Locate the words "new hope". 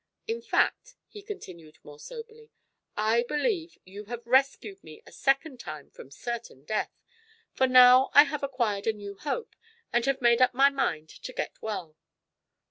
8.93-9.55